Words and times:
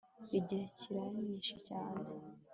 igihe 0.37 0.65
kiranyishe 0.77 1.53
cyane 1.67 2.05